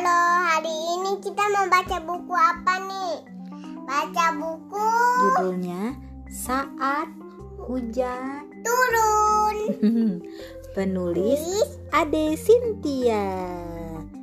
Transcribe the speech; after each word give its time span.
Halo, 0.00 0.24
hari 0.48 0.72
ini 0.96 1.20
kita 1.20 1.44
mau 1.52 1.68
baca 1.68 2.00
buku 2.00 2.32
apa 2.32 2.74
nih? 2.88 3.20
Baca 3.84 4.32
buku 4.32 4.88
Judulnya 5.20 5.92
Saat 6.24 7.12
Hujan. 7.68 8.48
Turun. 8.64 10.24
Penulis 10.72 11.44
Ade 11.92 12.32
Cynthia. 12.32 13.28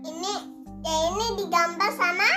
ini 0.01 0.33
ya 0.81 0.97
ini 1.13 1.45
digambar 1.45 1.93
sama 1.93 2.29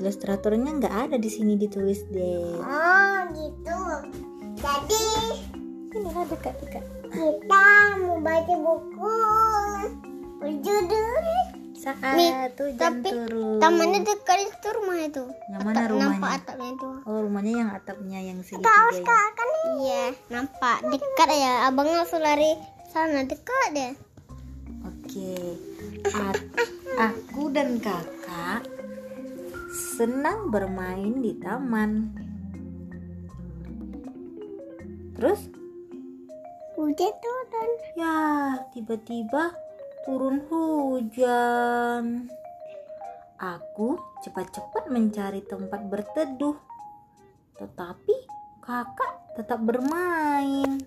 Ilustratornya 0.00 0.80
nggak 0.80 0.96
ada 1.12 1.16
di 1.20 1.28
sini 1.28 1.60
ditulis 1.60 2.08
deh. 2.08 2.56
Oh, 2.56 3.20
gitu. 3.36 3.80
Jadi, 4.56 5.04
Ini 5.92 6.08
lah 6.08 6.24
dekat-dekat. 6.24 6.88
kita 7.12 7.68
mau 8.00 8.16
baca 8.16 8.54
buku 8.56 9.16
berjudul 10.40 11.39
Saat 11.80 12.52
hujan 12.54 12.76
tapi 12.76 13.08
turun. 13.08 13.56
Tamannya 13.56 14.04
dekat 14.04 14.38
itu 14.44 14.68
rumah 14.70 15.00
itu. 15.00 15.24
Yang 15.48 15.62
mana 15.64 15.76
Atap- 15.78 15.90
rumahnya? 15.90 16.12
Nampak 16.12 16.32
atapnya 16.36 16.68
itu. 16.70 16.88
Oh 17.02 17.18
rumahnya 17.24 17.52
yang 17.56 17.70
atapnya 17.72 18.18
yang 18.20 18.38
Tahu 18.38 18.48
segitiga. 18.60 18.92
ya. 18.92 19.08
kak 19.08 19.28
kan? 19.32 19.48
Iya, 19.80 20.04
nampak 20.28 20.76
dekat 20.86 21.28
ya. 21.32 21.54
Abang 21.64 21.88
langsung 21.88 22.20
lari 22.20 22.52
sana 22.86 23.24
dekat 23.24 23.68
deh. 23.72 23.92
Oke. 24.82 25.32
A- 26.06 26.44
aku 27.00 27.48
dan 27.48 27.80
kakak 27.80 28.68
senang 29.96 30.48
bermain 30.48 31.16
di 31.18 31.32
taman. 31.34 32.12
Terus 35.14 35.40
Hujan 36.72 37.12
turun. 37.14 37.70
ya 37.94 38.16
tiba-tiba 38.70 39.52
turun 40.04 40.40
hujan. 40.48 42.32
Aku 43.36 44.00
cepat-cepat 44.24 44.88
mencari 44.88 45.44
tempat 45.44 45.80
berteduh. 45.88 46.56
Tetapi 47.60 48.16
kakak 48.64 49.36
tetap 49.36 49.60
bermain. 49.60 50.80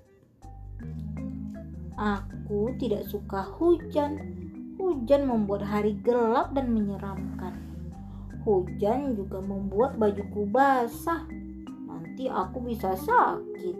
Aku 1.93 2.73
tidak 2.81 3.05
suka 3.05 3.45
hujan. 3.57 4.17
Hujan 4.81 5.29
membuat 5.29 5.61
hari 5.69 5.93
gelap 6.01 6.57
dan 6.57 6.73
menyeramkan. 6.73 7.53
Hujan 8.41 9.13
juga 9.13 9.39
membuat 9.39 10.01
bajuku 10.01 10.49
basah. 10.49 11.23
Nanti 11.85 12.25
aku 12.27 12.65
bisa 12.65 12.97
sakit. 12.97 13.77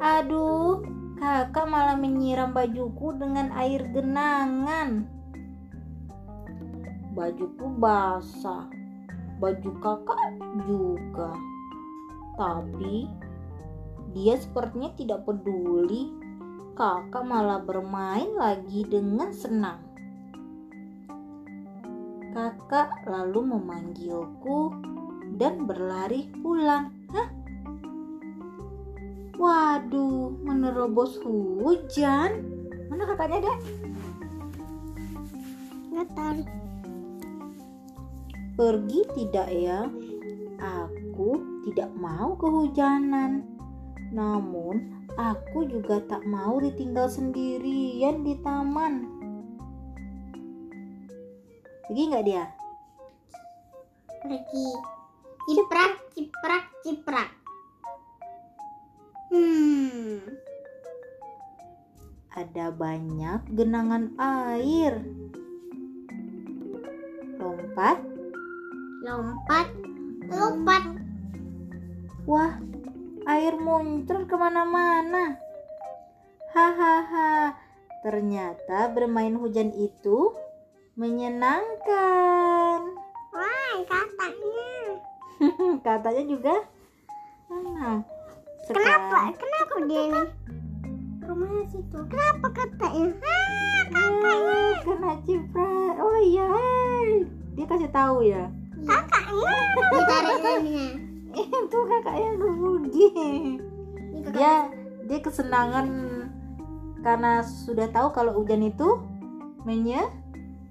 Aduh, 0.00 0.99
kakak 1.20 1.68
malah 1.68 2.00
menyiram 2.00 2.56
bajuku 2.56 3.12
dengan 3.20 3.52
air 3.52 3.84
genangan. 3.92 5.04
Bajuku 7.12 7.76
basah. 7.76 8.64
Baju 9.36 9.70
kakak 9.84 10.20
juga. 10.64 11.36
Tapi 12.40 13.04
dia 14.16 14.40
sepertinya 14.40 14.96
tidak 14.96 15.28
peduli 15.28 16.08
kakak 16.72 17.24
malah 17.28 17.60
bermain 17.60 18.32
lagi 18.32 18.88
dengan 18.88 19.28
senang. 19.36 19.84
Kakak 22.32 23.04
lalu 23.04 23.44
memanggilku 23.44 24.72
dan 25.36 25.68
berlari 25.68 26.32
pulang. 26.40 26.88
Hah? 27.12 27.39
Waduh, 29.40 30.36
menerobos 30.44 31.16
hujan. 31.24 32.44
Mana 32.92 33.08
kakaknya, 33.08 33.48
Dek? 33.48 33.60
Tahu. 36.12 36.44
Pergi 38.60 39.00
tidak 39.16 39.48
ya? 39.48 39.88
Aku 40.60 41.40
tidak 41.64 41.88
mau 41.96 42.36
kehujanan. 42.36 43.48
Namun, 44.12 45.08
aku 45.16 45.64
juga 45.64 46.04
tak 46.04 46.20
mau 46.28 46.60
ditinggal 46.60 47.08
sendirian 47.08 48.20
di 48.20 48.36
taman. 48.44 49.08
Pergi 51.88 52.02
nggak 52.12 52.24
dia? 52.28 52.44
Pergi. 54.20 54.68
Ciprak, 55.48 55.92
ciprak, 56.12 56.64
ciprak. 56.84 57.39
Hmm. 59.30 60.26
Ada 62.34 62.74
banyak 62.74 63.46
genangan 63.54 64.10
air. 64.18 65.06
Lompat. 67.38 68.02
Lompat, 69.06 69.70
lompat. 70.34 70.84
Wah, 72.26 72.58
air 73.30 73.54
muncul 73.54 74.26
ke 74.26 74.34
mana-mana. 74.34 75.38
Hahaha, 76.50 77.54
ternyata 78.02 78.90
bermain 78.90 79.38
hujan 79.38 79.70
itu 79.70 80.34
menyenangkan. 80.98 82.82
Wah, 83.30 83.74
katanya. 83.86 84.74
Katanya 85.86 86.24
juga. 86.26 86.54
Nah, 87.46 88.04
Kenapa? 88.70 89.18
Kenapa 89.34 89.74
dia 89.86 90.02
ini? 90.06 90.22
Rumahnya 91.26 91.64
situ. 91.70 91.98
Kenapa 92.06 92.46
katanya? 92.54 93.10
Ah, 93.22 93.82
Kakaknya 93.90 94.58
kena 94.86 95.12
ciprat. 95.26 95.94
Oh 95.98 96.18
iya, 96.22 96.48
dia 97.58 97.66
kasih 97.66 97.90
tahu 97.90 98.22
ya. 98.22 98.46
kakaknya. 98.80 99.54
Ditarik 99.90 100.38
nanya. 100.42 100.86
Itu 101.66 101.78
kakaknya. 101.86 102.30
Ini 102.38 104.18
kakak. 104.22 104.32
Dia 104.34 104.54
dia 105.10 105.18
kesenangan 105.18 105.86
karena 107.02 107.42
sudah 107.42 107.88
tahu 107.90 108.12
kalau 108.14 108.36
hujan 108.36 108.62
itu 108.62 109.00
menye 109.64 109.98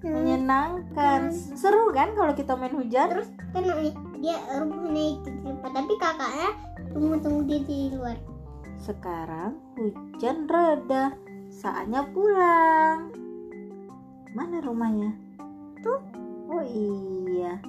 Hmm. 0.00 0.16
menyenangkan. 0.16 1.28
Seru 1.32 1.92
kan 1.92 2.16
kalau 2.16 2.32
kita 2.32 2.56
main 2.56 2.72
hujan? 2.72 3.12
Terus 3.12 3.28
kan 3.52 3.62
dia 4.20 4.36
rumahnya 4.56 5.20
itu 5.20 5.28
cepat, 5.44 5.70
tapi 5.76 5.92
kakaknya 6.00 6.48
tunggu-tunggu 6.92 7.42
dia 7.44 7.60
di 7.68 7.78
luar. 7.92 8.16
Sekarang 8.80 9.60
hujan 9.76 10.48
reda, 10.48 11.12
saatnya 11.52 12.08
pulang. 12.16 13.12
Mana 14.32 14.64
rumahnya? 14.64 15.12
Tuh. 15.84 16.00
Oh 16.48 16.64
iya. 16.64 17.60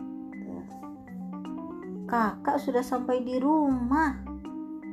Kakak 2.08 2.59
sudah 2.59 2.84
sampai 2.84 3.24
di 3.24 3.40
rumah. 3.40 4.20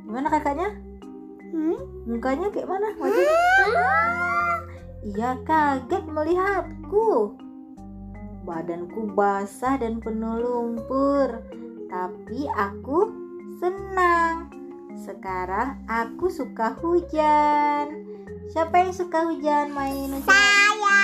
Gimana 0.07 0.31
kakaknya? 0.31 0.71
Hmm? 1.51 1.79
Mukanya 2.07 2.51
kayak 2.55 2.71
mana? 2.71 2.95
Wajahnya? 2.95 4.38
Ia 5.09 5.41
kaget 5.41 6.05
melihatku. 6.05 7.33
Badanku 8.45 9.09
basah 9.17 9.81
dan 9.81 10.05
penuh 10.05 10.37
lumpur, 10.37 11.41
tapi 11.89 12.45
aku 12.53 13.09
senang. 13.57 14.53
Sekarang 15.01 15.81
aku 15.89 16.29
suka 16.29 16.77
hujan. 16.85 18.05
Siapa 18.53 18.85
yang 18.85 18.93
suka 18.93 19.33
hujan 19.33 19.73
main 19.73 20.13
hujan? 20.13 20.29
Saya. 20.29 21.01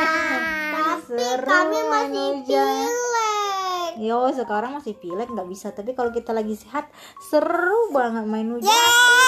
Tapi 0.70 1.18
Seru 1.18 1.46
kami 1.50 1.78
masih 1.90 2.26
hujan. 2.46 2.86
pilek. 2.86 3.90
Yo, 3.98 4.30
sekarang 4.30 4.78
masih 4.78 4.94
pilek 4.94 5.26
nggak 5.26 5.50
bisa. 5.50 5.74
Tapi 5.74 5.98
kalau 5.98 6.14
kita 6.14 6.30
lagi 6.30 6.54
sehat, 6.54 6.86
seru 7.26 7.90
banget 7.90 8.26
main 8.30 8.46
hujan. 8.46 8.70
Yeay. 8.70 9.19